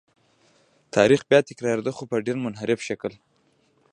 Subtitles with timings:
[0.95, 3.13] تاریخ بیا تکرارېده خو په ډېر منحرف شکل.